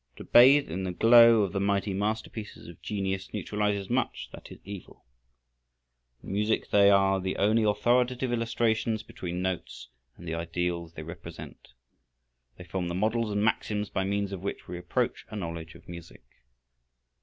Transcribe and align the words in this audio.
To 0.15 0.23
bathe 0.23 0.67
in 0.67 0.83
the 0.83 0.91
glow 0.93 1.43
of 1.43 1.53
the 1.53 1.59
mighty 1.59 1.93
masterpieces 1.93 2.67
of 2.67 2.81
genius 2.81 3.31
neutralizes 3.35 3.87
much 3.87 4.29
that 4.31 4.51
is 4.51 4.57
evil. 4.63 5.05
In 6.23 6.31
music 6.31 6.71
they 6.71 6.89
are 6.89 7.21
the 7.21 7.37
only 7.37 7.61
authoritative 7.61 8.33
illustrations 8.33 9.03
between 9.03 9.43
notes 9.43 9.89
and 10.17 10.27
the 10.27 10.33
ideals 10.33 10.93
they 10.95 11.03
represent; 11.03 11.67
they 12.57 12.63
form 12.63 12.87
the 12.87 12.95
models 12.95 13.31
and 13.31 13.43
maxims 13.43 13.91
by 13.91 14.03
means 14.03 14.31
of 14.31 14.41
which 14.41 14.67
we 14.67 14.75
approach 14.79 15.27
a 15.29 15.35
knowledge 15.35 15.75
of 15.75 15.87
music. 15.87 16.23